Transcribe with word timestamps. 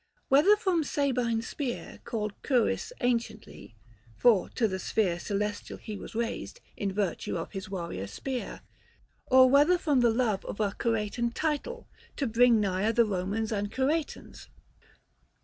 Whether 0.29 0.55
from 0.55 0.83
Sabine 0.83 1.43
spear 1.43 1.99
Called 2.05 2.33
Curis 2.41 2.91
anciently; 3.01 3.75
for 4.17 4.49
to 4.49 4.67
the 4.67 4.79
sphere 4.79 5.19
Celestial 5.19 5.77
he 5.77 5.95
was 5.95 6.15
raised, 6.15 6.59
in 6.75 6.91
virtue 6.91 7.37
of 7.37 7.51
His 7.51 7.69
warrior 7.69 8.07
spear: 8.07 8.61
or 9.27 9.47
whether 9.47 9.77
from 9.77 9.99
the 9.99 10.09
love 10.09 10.43
Of 10.45 10.59
a 10.59 10.71
Curetan 10.71 11.33
title, 11.35 11.87
to 12.15 12.25
bring 12.25 12.59
nigher 12.59 12.93
The 12.93 13.03
Komans 13.05 13.51
and 13.51 13.71
Curetans. 13.71 14.47